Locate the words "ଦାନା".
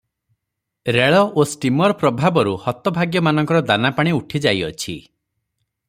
3.73-3.93